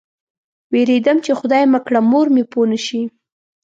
[0.71, 3.01] وېرېدم چې خدای مه کړه مور مې پوه نه شي.